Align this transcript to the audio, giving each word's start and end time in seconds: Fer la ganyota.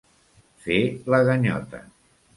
Fer 0.63 0.79
la 1.15 1.21
ganyota. 1.31 1.85